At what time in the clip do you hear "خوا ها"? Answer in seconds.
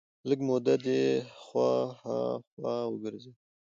1.43-2.19